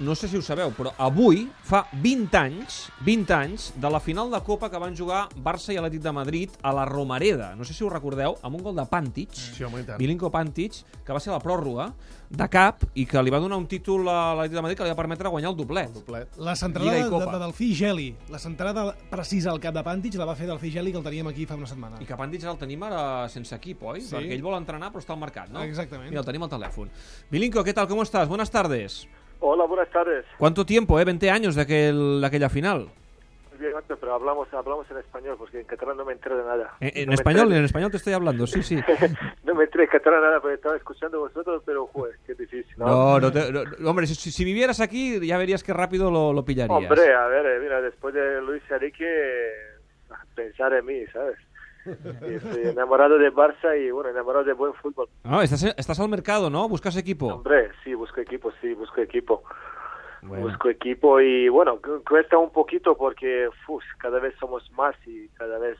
[0.00, 4.30] no sé si ho sabeu, però avui fa 20 anys, 20 anys de la final
[4.30, 7.54] de Copa que van jugar Barça i Atlètic de Madrid a la Romareda.
[7.58, 9.82] No sé si ho recordeu, amb un gol de Pantic, Sí, home.
[9.98, 11.88] Milinko Pantic, que va ser la pròrroga
[12.30, 14.92] de cap i que li va donar un títol a l'Atlètic de Madrid que li
[14.92, 15.90] va permetre guanyar el doblet.
[15.96, 16.36] Doblet.
[16.38, 17.32] La centrada de, Copa.
[17.32, 20.92] de Delfí Geli, la centrada precisa al cap de Pàntic la va fer Delfí Geli,
[20.92, 21.98] que el teníem aquí fa una setmana.
[21.98, 24.02] I que Pantic el tenim ara sense equip, oi?
[24.04, 24.14] Sí.
[24.14, 25.64] Perquè ell vol entrenar però està al mercat, no?
[25.66, 26.10] Exactament.
[26.12, 26.92] Mira, el tenim al telèfon.
[27.30, 27.88] Milinko, ¿qué tal?
[27.88, 28.28] ¿Cómo estás?
[28.28, 29.08] Buenas tardes.
[29.40, 30.24] Hola, buenas tardes.
[30.38, 31.04] ¿Cuánto tiempo, eh?
[31.04, 32.88] 20 años de, aquel, de aquella final.
[33.58, 36.76] Bien, pero hablamos, hablamos en español porque en catalán no me entero de nada.
[36.78, 38.76] En, en No español, en español te estoy hablando, sí, sí.
[39.44, 42.72] no me enteré en catalán nada porque estaba escuchando vosotros, pero joder, qué difícil.
[42.76, 42.86] ¿no?
[42.86, 46.44] No, no te- no, hombre, si, si vivieras aquí ya verías que rápido lo, lo
[46.44, 46.70] pillarías.
[46.78, 49.52] Hombre, a ver, eh, mira, después de Luis Enrique, eh,
[50.36, 51.36] pensar en mí, ¿sabes?
[52.22, 55.08] Estoy enamorado de Barça y, bueno, enamorado de buen fútbol.
[55.24, 56.68] Ah, estás, estás al mercado, ¿no?
[56.68, 57.26] Buscas equipo.
[57.26, 59.42] Hombre, sí, busco equipo, sí, busco equipo.
[60.22, 60.46] Bueno.
[60.46, 65.28] Busco equipo y, bueno, cu- cuesta un poquito porque uf, cada vez somos más y
[65.30, 65.78] cada vez...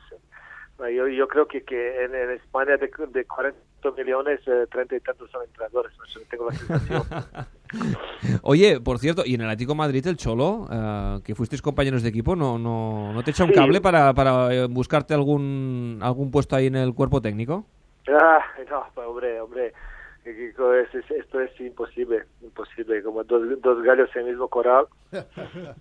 [0.87, 3.59] eh, Yo, yo creo que, que en, en España de, de 40
[3.97, 7.03] millones, eh, 30 y tantos son entrenadores, no sé, tengo la sensación.
[8.43, 12.03] Oye, por cierto, y en el Atlético de Madrid, el Cholo, eh, que fuisteis compañeros
[12.03, 13.55] de equipo, ¿no, no, no te echa un Sí.
[13.55, 17.65] cable para, para eh, buscarte algún, algún puesto ahí en el cuerpo técnico?
[18.09, 19.73] Ah, no, pues, hombre, hombre,
[20.23, 24.85] que es- es- esto es imposible, imposible, como dos, dos gallos en el mismo coral.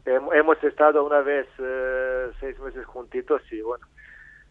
[0.05, 3.87] Hem- hemos estado una vez eh, seis meses juntitos y bueno,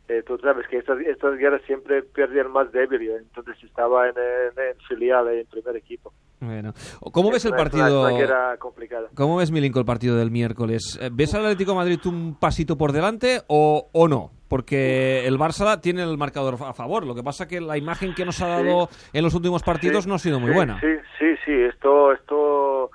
[0.09, 4.15] eh, tú sabes que estas, estas guerras siempre pierden el más débil, entonces estaba en,
[4.17, 6.13] en, en filial, en primer equipo.
[6.39, 6.71] Bueno,
[7.11, 8.03] ¿cómo ves Es el una- partido?
[8.15, 9.09] Una complicada.
[9.15, 10.97] ¿Cómo ves, Milinko, el partido del miércoles?
[11.01, 14.31] Eh, ¿Ves al Atlético de Madrid un pasito por delante o, o no?
[14.47, 17.05] Porque el Barça tiene el marcador a favor.
[17.05, 20.09] Lo que pasa que la imagen que nos ha dado en los últimos partidos Sí,
[20.09, 20.79] no ha sido muy sí, buena.
[20.79, 20.87] Sí,
[21.19, 22.91] sí, sí, esto, esto,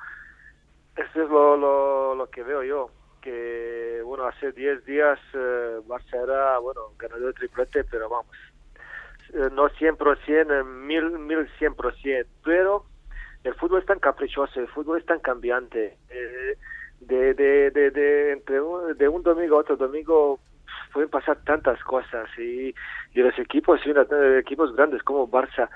[0.96, 2.88] esto es lo, lo, lo que veo yo.
[3.22, 8.36] Que, bueno, hace 10 días eh, Barça era, bueno, ganador de triplete, pero vamos,
[9.34, 12.84] eh, no 100%, eh, mil, mil 100%, pero
[13.44, 15.96] el fútbol es tan caprichoso, el fútbol es tan cambiante.
[16.10, 16.56] eh,
[17.00, 20.38] de, de, de, entre un, de un domingo a otro domingo
[20.92, 22.68] pueden pasar tantas cosas y,
[23.14, 25.68] y los equipos, y una- eh, equipos grandes como Barça,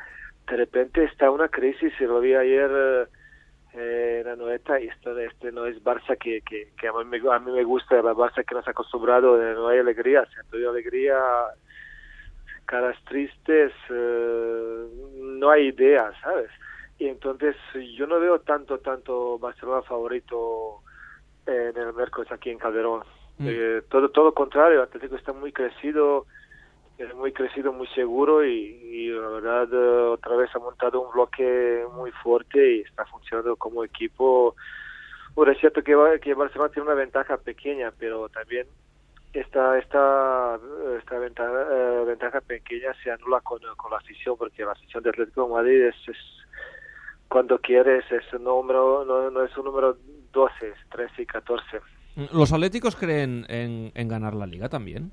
[0.49, 3.07] de repente está una crisis, y lo vi ayer eh,
[3.77, 7.39] la noeta, y esto este no es Barça que, que, que a, mí me, a
[7.39, 11.19] mí me gusta, la Barça que nos ha acostumbrado, no hay alegría, siempre hay alegría,
[12.67, 14.87] caras tristes, eh,
[15.19, 16.51] no hay idea, ¿sabes?
[16.99, 17.57] Y entonces
[17.97, 20.81] yo no veo tanto, tanto Barcelona favorito
[21.47, 23.03] en el miércoles aquí en Calderón.
[23.39, 23.47] Mm.
[23.49, 26.27] Eh, todo, todo lo contrario, Atlético está muy crecido,
[26.99, 31.85] es muy crecido, muy seguro y, la verdad eh, otra vez ha montado un bloque
[31.95, 34.57] muy fuerte y está funcionando como equipo.
[35.35, 38.67] Bueno, es cierto que, que Barcelona tiene una ventaja pequeña, pero también
[39.33, 40.59] esta esta
[40.99, 45.11] esta ventaja, eh, ventaja pequeña se anula con, con la afición porque la afición de
[45.11, 46.17] Atlético de Madrid es, es
[47.29, 49.99] cuando quieres es un número no, no es un número
[50.33, 51.81] 12 es 13 y 14
[52.33, 55.13] ¿Los atléticos creen en, en ganar la liga también?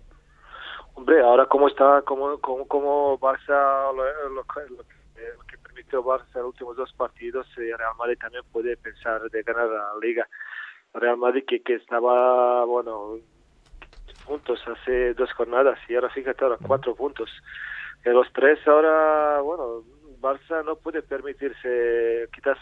[0.95, 6.47] Hombre ahora cómo está cómo cómo, cómo Barça lo, lo lo que- permitió Barça los
[6.49, 10.27] últimos dos partidos eh, Real Madrid también puede pensar de ganar la liga
[10.93, 13.17] Real Madrid que, que estaba bueno
[14.25, 17.29] puntos hace dos jornadas y ahora fíjate ahora cuatro puntos.
[18.05, 19.83] De los tres ahora bueno
[20.21, 22.57] Barça no puede permitirse quizás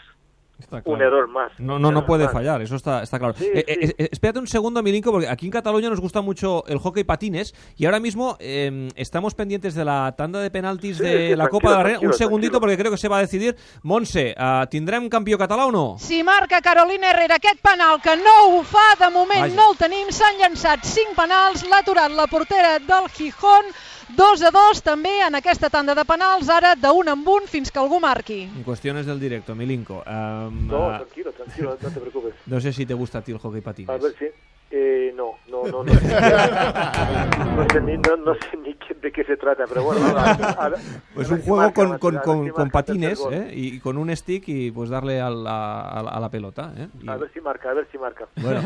[0.62, 2.32] Está un error más No, no, no error puede más.
[2.32, 3.34] fallar, eso está, está claro.
[3.36, 3.72] Sí, Eh, sí.
[3.88, 7.04] eh, eh, espérate un segundo, Milinko, porque aquí en Cataluña nos gusta mucho el hockey
[7.04, 11.36] patines y ahora mismo eh, estamos pendientes de la tanda de penaltis Sí, de sí,
[11.36, 11.98] la Copa de la Reina.
[12.00, 12.60] Un segundito, tranquilo.
[12.60, 13.56] porque creo que se va a decidir.
[13.82, 15.96] Monse, uh, ¿tindrem campió català o no?
[15.98, 19.54] Si marca Carolina Herrera aquest penal, que no ho fa, de moment Vaja.
[19.54, 23.64] no el tenim, s'han llançat 5 penals, l'ha aturat la portera del Gijón,
[24.16, 27.78] 2 a 2 també en aquesta tanda de penals, ara d'un en un fins que
[27.80, 28.42] algú marqui.
[28.44, 30.02] En cuestiones del directo, Milinko.
[30.06, 33.32] Um, no uh, tranquilo tranquilo no te preocupes no sé si te gusta a ti
[33.32, 33.90] el hockey patines.
[33.90, 34.26] A ver si.
[34.74, 35.92] Eh, no, no, no, no.
[35.92, 40.00] no, sé ni, no, no sé ni qué- de qué se trata, pero bueno.
[40.06, 40.72] a- a- a-
[41.14, 43.20] Pues un juego marca, con, con, con, con patines.
[43.30, 43.50] ¿eh?
[43.52, 46.72] y con un stick y pues darle a la, a la, a la pelota.
[46.76, 46.88] ¿eh?
[47.02, 48.26] Y- A ver si marca, a ver si marca.
[48.36, 48.62] Bueno,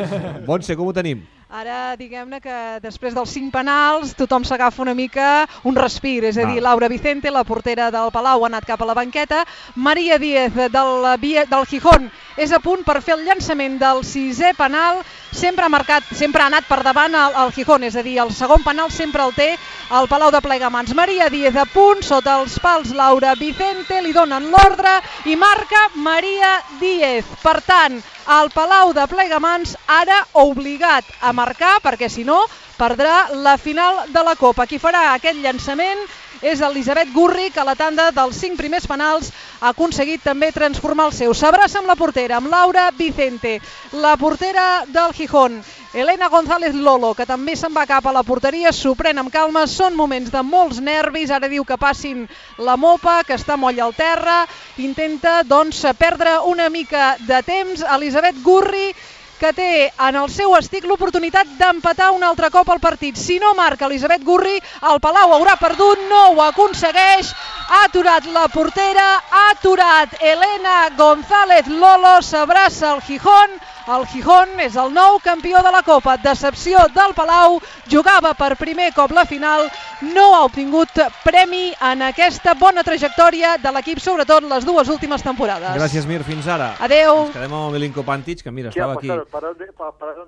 [0.47, 1.27] Montse, com ho tenim?
[1.47, 6.47] Ara, diguem-ne que després dels 5 penals tothom s'agafa una mica un respir, és a
[6.49, 9.45] dir, Laura Vicente, la portera del Palau, ha anat cap a la banqueta,
[9.77, 14.99] Maria Díez del, del Gijón és a punt per fer el llançament del sisè penal,
[15.33, 18.35] sempre ha marcat, sempre ha anat per davant el, el Gijón, és a dir, el
[18.35, 20.95] segon penal sempre el té el Palau Palau de Plegamans.
[20.99, 24.99] Maria Díez a punt, sota els pals Laura Vicente, li donen l'ordre
[25.31, 27.25] i marca Maria Díez.
[27.43, 32.41] Per tant, el Palau de Plegamans ara obligat a marcar, perquè si no
[32.77, 34.67] perdrà la final de la Copa.
[34.67, 36.03] Qui farà aquest llançament
[36.43, 39.31] és Elisabet Gurri, que a la tanda dels cinc primers penals
[39.61, 41.33] ha aconseguit també transformar el seu.
[41.35, 43.61] S'abraça amb la portera, amb Laura Vicente,
[43.93, 45.63] la portera del Gijón.
[45.95, 49.67] Elena González Lolo, que també se'n va cap a la porteria, s'ho pren amb calma,
[49.71, 52.27] són moments de molts nervis, ara diu que passin
[52.59, 54.43] la mopa, que està moll al terra,
[54.83, 58.91] intenta doncs perdre una mica de temps, Elisabet Gurri,
[59.39, 59.71] que té
[60.09, 63.17] en el seu estic l'oportunitat d'empatar un altre cop el partit.
[63.21, 64.57] Si no marca Elisabet Gurri,
[64.91, 67.33] el Palau haurà perdut, no ho aconsegueix,
[67.69, 73.51] ha aturat la portera, ha aturat Elena González Lolo, s'abraça el Gijón,
[73.87, 76.17] el Gijón és el nou campió de la Copa.
[76.17, 77.61] Decepció del Palau,
[77.91, 79.69] jugava per primer cop la final,
[80.15, 80.91] no ha obtingut
[81.23, 85.77] premi en aquesta bona trajectòria de l'equip, sobretot les dues últimes temporades.
[85.79, 86.75] Gràcies, Mir, fins ara.
[86.81, 87.27] Adeu.
[87.27, 89.09] Ens quedem amb Milinko Pantic, que mira, ¿Qué ha estaba aquí.
[89.31, 90.27] pasado?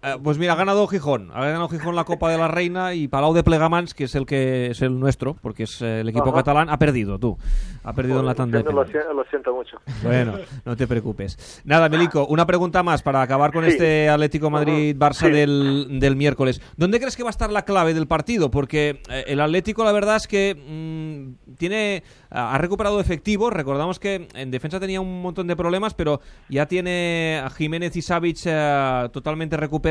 [0.00, 1.30] Eh, pues mira, ha ganado Gijón.
[1.34, 4.26] Ha ganado Gijón la Copa de la Reina y Palau de Plegamans, que es el
[4.26, 6.36] que es el nuestro, porque es eh, el equipo Ajá.
[6.38, 7.36] catalán, ha perdido tú.
[7.82, 9.78] Ha perdido en la tanda lo, lo siento mucho.
[10.04, 10.34] Bueno,
[10.64, 11.62] no te preocupes.
[11.64, 13.70] Nada, Milico, una pregunta más para acabar con Sí.
[13.70, 15.30] este Atlético Madrid-Barça Sí.
[15.32, 16.60] del, del miércoles.
[16.76, 18.50] ¿Dónde crees que va a estar la clave del partido?
[18.52, 23.52] Porque eh, el Atlético, la verdad es que mm, tiene ha recuperado efectivos.
[23.52, 26.20] Recordamos que en defensa tenía un montón de problemas, pero
[26.50, 29.87] ya tiene a Jiménez y Savic eh, totalmente recuperados.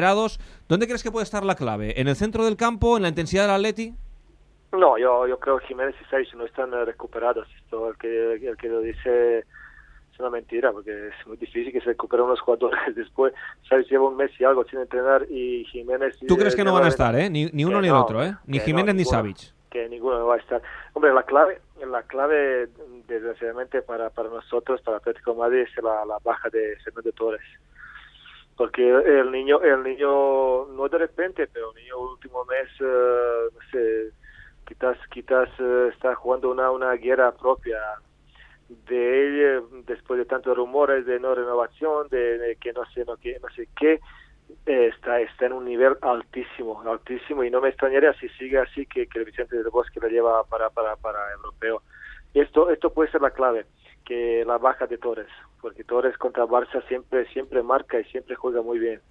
[0.67, 1.99] ¿Dónde crees que puede estar la clave?
[1.99, 2.97] ¿En el centro del campo?
[2.97, 3.94] ¿En la intensidad del Atleti?
[4.71, 7.47] No, yo, yo creo que Jiménez y Savic no están eh, recuperados.
[7.63, 11.79] Esto, el que, el que lo dice es una mentira, porque es muy difícil que
[11.79, 13.33] se recuperen unos jugadores después.
[13.69, 16.17] Savic lleva un mes y algo sin entrenar y Jiménez...
[16.27, 17.29] ¿Tú crees eh, que no van a estar, eh?
[17.29, 18.35] Ni, ni uno ni el otro, eh?
[18.45, 19.05] Ni Jiménez no, ni.
[19.05, 19.53] Savic.
[19.69, 20.61] que ninguno va a estar.
[20.93, 22.67] Hombre, la clave, la clave
[23.07, 27.41] desgraciadamente para, para nosotros, para Atlético de Madrid, es la, la baja de Fernando Torres.
[28.57, 33.59] Porque el niño, el niño, no de repente, pero el niño último mes, eh, no
[33.71, 34.12] sé,
[34.65, 37.77] quizás, quizás eh, está jugando una, una guerra propia
[38.68, 43.15] de él eh, después de tantos rumores de no renovación, de, que no sé, no,
[43.18, 44.00] que, no sé qué,
[44.65, 49.06] está, está en un nivel altísimo, altísimo, y no me extrañaría si sigue así que,
[49.06, 51.83] que el Vicente del Bosque lo lleva para, para, para europeo.
[52.33, 53.68] Esto, esto puede ser la clave,
[54.07, 55.27] que la baja de Torres,
[55.62, 59.01] porque Torres contra Barça siempre, siempre marca y siempre juega muy bien.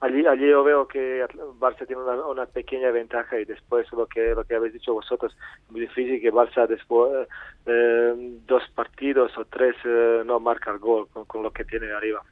[0.00, 1.24] Allí, allí yo veo que
[1.58, 5.36] Barça tiene una, una pequeña ventaja y después lo que lo que habéis dicho vosotros,
[5.68, 7.28] muy difícil que Barça después
[7.66, 8.14] eh,
[8.46, 12.22] dos partidos o tres eh, no marca el gol con, con lo que tiene arriba.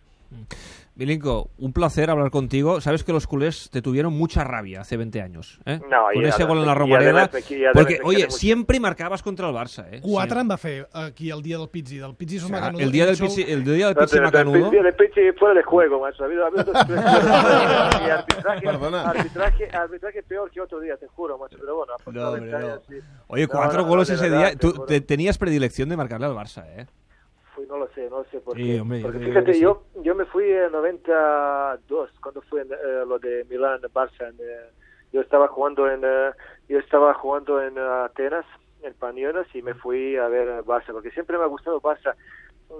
[0.95, 2.81] Milinko, un placer hablar contigo.
[2.83, 5.59] Sabes que los culés te tuvieron mucha rabia hace 20 años.
[5.65, 5.81] ¿eh?
[5.91, 7.31] No, Con ese gol en la Romareda.
[7.73, 9.87] Porque, oye, siempre marcabas contra el Barça.
[9.91, 10.01] ¿eh?
[10.03, 10.41] Quatre Sí.
[10.43, 11.97] en va fer aquí el dia del Pizzi.
[11.97, 12.83] Del Pizzi és un O sea, macanudo.
[12.85, 14.71] el día del Pizzi, el día del Pizzi Macanudo.
[14.71, 16.25] de- de Pichi fuera de juego, macho.
[16.25, 16.51] Ha habido, ha
[18.07, 19.03] y arbitraje, Perdona.
[19.11, 21.57] arbitraje, arbitraje peor que otro día, te juro, macho.
[21.59, 23.03] Pero bueno, ha pasado No, hombre, 20 no.
[23.29, 24.51] Oye, No, cuatro no, no, goles ese día.
[24.51, 26.87] te Tú te- tenías predilección de marcarle al Barça, ¿eh?
[27.55, 28.81] Fui, no lo sé, no lo sé por Sí, qué.
[28.81, 29.61] hombre, Porque fíjate, sí.
[29.61, 34.29] yo, yo me fui en 92, cuando fue en, eh, lo de Milán, Barça.
[34.29, 34.71] en, eh,
[35.13, 36.31] yo estaba jugando en eh,
[36.69, 38.47] yo estaba jugando en eh, Atenas,
[38.83, 42.15] en Pañuelos, y me fui a ver eh, Barça, porque siempre me ha gustado Barça.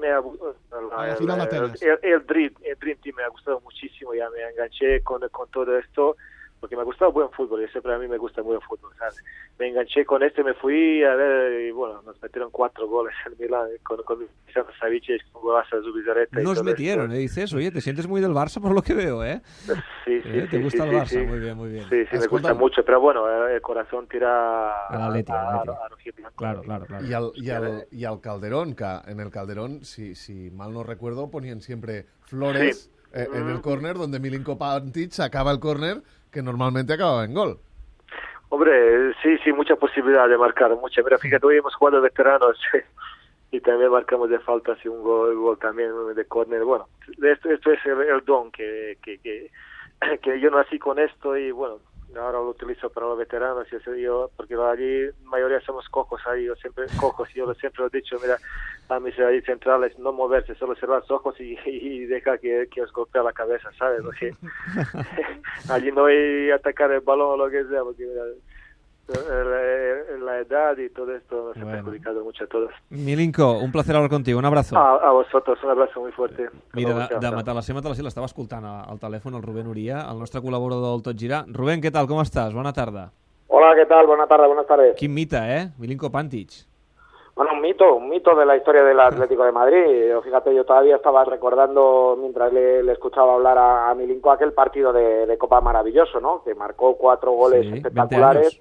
[0.01, 0.55] Me ha, gu-
[0.93, 1.83] A la el, final de el, Atenas.
[1.83, 5.49] el, el Dream, el Dream Team me ha gustado muchísimo, ya me enganché con, con
[5.51, 6.17] todo esto,
[6.63, 9.17] porque me ha gustado buen fútbol, y siempre a mí me gusta buen fútbol, ¿sabes?
[9.59, 13.35] Me enganché con este, me fui a ver, y bueno, nos metieron cuatro goles en
[13.37, 17.15] Milán, con, con Vicente Savic, con golazo de Zubizarreta y Nos metieron, esto.
[17.17, 17.19] ¿eh?
[17.19, 19.43] Dices, oye, te sientes muy del Barça por lo que veo, ¿eh?
[20.05, 21.07] Sí, sí, Eh, ¿te sí, gusta sí, el Barça?
[21.07, 21.27] sí, sí.
[21.27, 21.85] Muy bien, muy bien.
[21.91, 25.33] Sí, sí, me gusta mucho, pero bueno, eh, el corazón tira al a, Atleti.
[25.33, 26.37] a rojiblanco.
[26.37, 27.05] Claro, claro, claro.
[27.05, 30.85] Y al, y, al, y al Calderón, que en el Calderón, si, si mal no
[30.85, 32.91] recuerdo, ponían siempre flores Sí.
[33.15, 33.63] eh, en el Mm.
[33.63, 36.03] córner, donde Milinko Pantic acaba el córner,
[36.33, 37.59] que normalmente acababa en gol.
[38.49, 41.03] Hombre, sí, sí, mucha posibilidad de marcar, mucha.
[41.03, 42.59] Mira, fíjate, hoy hemos jugado veteranos
[43.51, 46.65] y también marcamos de falta así un gol, gol también de córner.
[46.65, 46.89] Bueno,
[47.23, 49.51] esto, esto es el, el don que, que, que,
[50.23, 51.79] que yo nací con esto y bueno,
[52.17, 56.45] ahora lo utilizo para los veteranos y eso yo, porque allí mayoría somos cojos ahí,
[56.45, 58.39] yo siempre cojos, yo siempre lo he dicho, mira,
[58.89, 62.83] a mis ahí centrales no moverse, solo cerrar los ojos y, y dejar que, que
[62.83, 64.03] os golpee la cabeza, ¿sabes?
[64.03, 64.35] Porque
[65.71, 68.23] allí no hay atacar el balón o lo que sea, porque mira,
[69.13, 72.71] la, la edad y todo esto nos ha perjudicado mucho a todos.
[72.91, 74.77] Milinko, un placer hablar contigo, un abrazo.
[74.77, 76.49] A, a vosotros, un abrazo muy fuerte.
[76.75, 77.33] Mira, de, de chao.
[77.33, 81.45] Matalasser, Matalasser l'estava escoltant al telèfon el Rubén Uria, el nostre col·laborador del Tot Girar.
[81.49, 82.55] Rubén, què tal, com estàs?
[82.55, 83.11] Bona tarda.
[83.49, 84.07] Hola, ¿qué tal?
[84.07, 84.97] Buenas tardes, buenas tardes.
[84.97, 85.69] Quin mite, eh?
[85.79, 86.51] Milinko Pantic.
[87.35, 90.09] Bueno, un mito, un mito de la historia del Atlético de Madrid.
[90.11, 94.53] Yo, fíjate, yo todavía estaba recordando, mientras le, le escuchaba hablar a, a Milinko, aquel
[94.53, 96.43] partido de, de Copa maravilloso, ¿no?
[96.45, 98.61] Que marcó cuatro goles Sí, 20 espectaculares.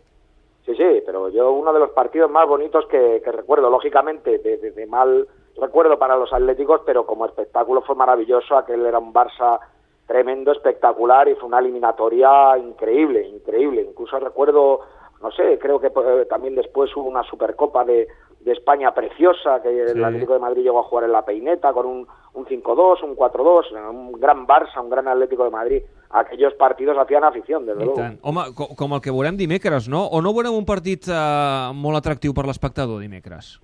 [0.66, 4.58] Sí, sí, pero yo uno de los partidos más bonitos que, que recuerdo, lógicamente, de,
[4.58, 5.28] de- de mal
[5.58, 9.60] recuerdo para los atléticos, pero como espectáculo fue maravilloso, aquel era un Barça
[10.08, 13.82] tremendo, espectacular y fue una eliminatoria increíble, increíble.
[13.82, 14.82] Incluso recuerdo,
[15.22, 18.08] no sé, creo que eh, también después hubo una Supercopa de,
[18.40, 19.92] de España preciosa, que Sí.
[19.98, 23.16] el Atlético de Madrid llegó a jugar en la peineta con un, un 5-2, un
[23.16, 25.82] 4-2, un gran Barça, un gran Atlético de Madrid.
[26.12, 28.00] Aquellos partidos hacían afición, desde I luego.
[28.02, 28.20] tant.
[28.22, 30.06] Home, co com el que veurem dimecres, no?
[30.08, 33.60] O no veurem un partit eh, molt atractiu per l'espectador dimecres?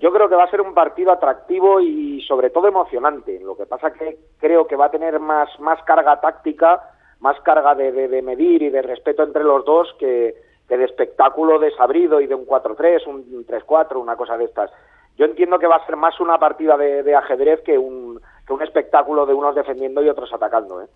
[0.00, 3.40] Yo creo que va a ser un partido atractivo y sobre todo emocionante.
[3.40, 6.80] Lo que pasa que creo que va a tener más, más carga táctica,
[7.20, 10.36] más carga de, de- de medir y de respeto entre los dos que,
[10.68, 14.70] que de espectáculo desabrido y de un 4-3, un 3-4, una cosa de estas.
[15.18, 18.52] Yo entiendo que va a ser más una partida de, de ajedrez que un, que
[18.52, 20.80] un espectáculo de unos defendiendo y otros atacando.
[20.80, 20.86] ¿eh?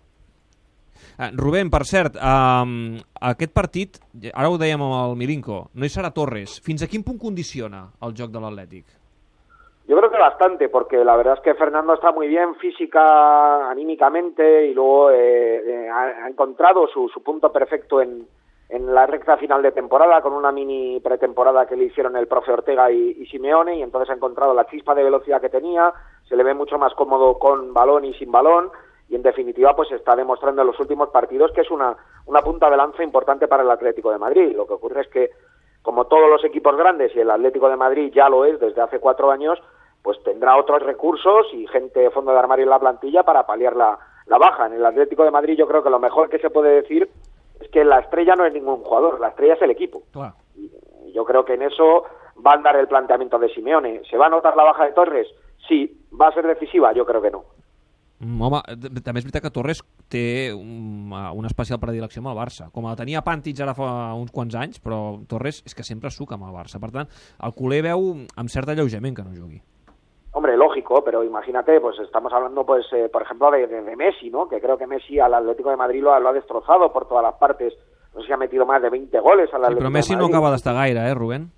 [1.17, 3.99] Ah, Rubén, per cert, um, aquest partit,
[4.31, 6.55] ara ho dèiem amb el Milinko, no hi serà Torres.
[6.65, 8.85] Fins a quin punt condiciona el joc de l'Atlètic?
[9.85, 14.67] Yo creo que bastante, porque la verdad es que Fernando está muy bien física, anímicamente,
[14.67, 18.25] y luego eh, eh, ha, ha encontrado su, su punto perfecto en,
[18.69, 22.51] en la recta final de temporada, con una mini pretemporada que le hicieron el profe
[22.51, 25.93] Ortega y, Simeone, y entonces ha encontrado la chispa de velocidad que tenía,
[26.27, 28.71] se le ve mucho más cómodo con balón y sin balón,
[29.09, 32.69] y en definitiva pues está demostrando en los últimos partidos que es una, una punta
[32.69, 34.55] de lanza importante para el Atlético de Madrid.
[34.55, 35.29] Lo que ocurre es que
[35.83, 38.99] como todos los equipos grandes y el Atlético de Madrid ya lo es desde hace
[38.99, 39.61] cuatro años,
[40.01, 43.75] pues tendrá otros recursos y gente de fondo de armario en la plantilla para paliar
[43.75, 44.65] la, la baja.
[44.65, 47.09] En el Atlético de Madrid yo creo que lo mejor que se puede decir
[47.73, 50.03] que la estrella no es ningún jugador, la estrella es el equipo.
[50.11, 50.33] Clar.
[50.55, 52.05] Y yo creo que en eso
[52.45, 54.03] va a andar el planteamiento de Simeone.
[54.09, 55.27] ¿Se va a notar la baja de Torres?
[55.67, 55.99] Sí.
[56.19, 56.93] ¿Va a ser decisiva?
[56.93, 57.43] Yo creo que no.
[58.19, 58.61] Mm, Home,
[59.03, 59.81] també és veritat que Torres
[60.13, 62.69] té un, uh, una especial predilecció amb el Barça.
[62.71, 66.37] Com la tenia Pantic ara fa uns quants anys, però Torres és que sempre suca
[66.37, 66.79] amb el Barça.
[66.79, 67.09] Per tant,
[67.43, 69.59] el culer veu amb cert alleujament que no jugui.
[71.01, 74.49] Pero imagínate, pues estamos hablando, pues, eh, por ejemplo, de, de- de Messi, ¿no?
[74.49, 77.23] Que creo que Messi al Atlético de Madrid lo ha, lo ha destrozado por todas
[77.23, 77.73] las partes.
[78.13, 80.19] No sé si ha metido más de 20 goles al Sí, Atlético però Messi de
[80.19, 81.51] no acaba d'estar gaire, eh, Rubén?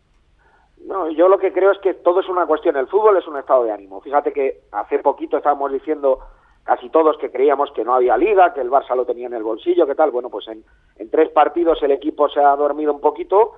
[0.85, 2.75] No, yo lo que creo es que todo es una cuestión.
[2.77, 4.01] El fútbol es un estado de ánimo.
[4.01, 6.19] Fíjate que hace poquito estábamos diciendo
[6.63, 9.43] casi todos que creíamos que no había liga, que el Barça lo tenía en el
[9.43, 10.11] bolsillo, que tal.
[10.11, 10.63] Bueno, pues en,
[10.97, 13.53] en tres partidos el equipo se ha dormido un poquito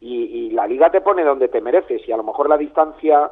[0.00, 2.06] y, y la liga te pone donde te mereces.
[2.08, 3.30] Y a lo mejor la distancia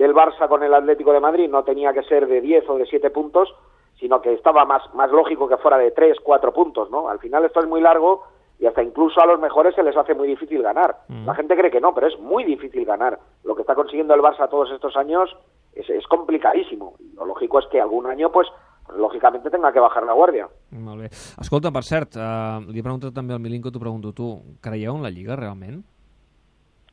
[0.00, 2.86] del Barça con el Atlético de Madrid no tenía que ser de 10 o de
[2.86, 3.54] 7 puntos,
[3.98, 7.08] sino que estaba más, más lógico que fuera de 3, 4 puntos, ¿no?
[7.10, 8.24] Al final esto es muy largo
[8.58, 10.96] y hasta incluso a los mejores se les hace muy difícil ganar.
[11.26, 13.18] La gente cree que no, pero es muy difícil ganar.
[13.44, 15.36] Lo que está consiguiendo el Barça todos estos años
[15.74, 16.94] es, es complicadísimo.
[16.98, 18.48] Y lo lógico es que algún año, pues,
[18.86, 20.48] pues, lógicamente tenga que bajar la guardia.
[20.72, 21.08] Molt bé.
[21.40, 24.30] Escolta, per cert, uh, li he preguntat també al Milinko, t'ho pregunto tu,
[24.64, 25.82] creieu en la Lliga, realment?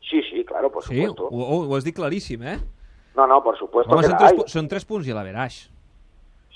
[0.10, 0.96] Sí, sí, claro, por Sí?
[1.06, 1.28] supuesto.
[1.32, 2.58] Ho, ho has dit claríssim, eh?
[3.18, 4.38] No, no, por supuesto que la tres, hay.
[4.38, 5.56] pu- són tres punts i la veràs.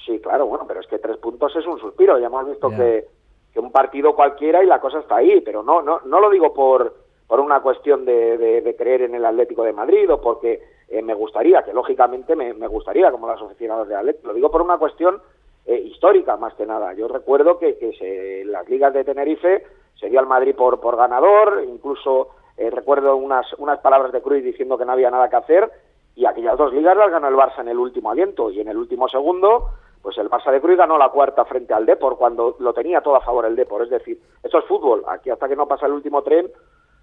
[0.05, 2.19] Sí, claro, bueno, pero es que tres puntos es un suspiro.
[2.19, 3.07] Ya hemos visto que,
[3.53, 6.53] que un partido cualquiera y la cosa está ahí, pero no, no, no lo digo
[6.53, 6.93] por,
[7.27, 11.01] por una cuestión de, de- de creer en el Atlético de Madrid o porque eh,
[11.01, 14.27] me gustaría, que lógicamente me, me gustaría como los aficionados de Atlético.
[14.27, 15.19] Lo digo por una cuestión
[15.65, 16.93] eh, histórica más que nada.
[16.93, 19.65] Yo recuerdo que, que se- en las ligas de Tenerife
[19.99, 24.43] se dio al Madrid por, por ganador, incluso eh, recuerdo unas, unas palabras de Cruz
[24.43, 25.71] diciendo que no había nada que hacer
[26.15, 28.77] y aquellas dos ligas las ganó el Barça en el último aliento y en el
[28.77, 29.69] último segundo
[30.01, 33.15] pues el Barça de Cruz ganó la cuarta frente al Depor cuando lo tenía todo
[33.15, 35.93] a favor el Depor, es decir, esto es fútbol, aquí hasta que no pasa el
[35.93, 36.49] último tren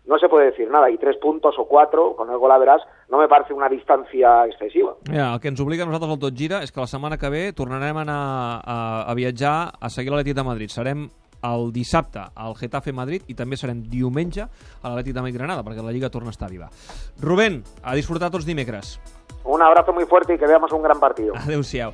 [0.09, 2.83] no se puede decir nada, y tres puntos o cuatro, con el gol a verás,
[3.11, 4.95] no me parece una distancia excesiva.
[5.07, 8.05] Mira, el que a nosaltres al Gira és que la setmana que ve tornarem a
[8.65, 10.71] a, a a seguir l'Atlètic de Madrid.
[10.71, 11.11] Serem
[11.43, 15.85] el dissabte al Getafe Madrid i també serem diumenge a l'Atlètic de Madrid Granada perquè
[15.85, 16.71] la Lliga torna a estar viva.
[17.21, 18.99] Rubén, a disfrutar tots dimecres.
[19.45, 21.35] Un abrazo muy fuerte y que veamos un gran partido.
[21.35, 21.93] Adéu-siau.